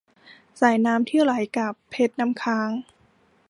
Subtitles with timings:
[0.59, 2.69] สายน้ำที่ไหลกลับ- เพชรน้ำค้าง